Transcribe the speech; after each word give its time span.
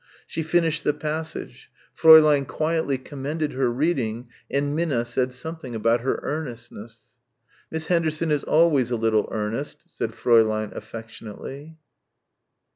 She 0.25 0.41
finished 0.41 0.83
the 0.83 0.95
passage 0.95 1.69
Fräulein 1.95 2.47
quietly 2.47 2.97
commended 2.97 3.53
her 3.53 3.69
reading 3.69 4.29
and 4.49 4.75
Minna 4.75 5.05
said 5.05 5.31
something 5.31 5.75
about 5.75 6.01
her 6.01 6.19
earnestness. 6.23 7.01
"Miss 7.69 7.85
Henderson 7.85 8.31
is 8.31 8.43
always 8.43 8.89
a 8.89 8.95
little 8.97 9.29
earnest," 9.31 9.95
said 9.95 10.13
Fräulein 10.13 10.73
affectionately. 10.75 11.77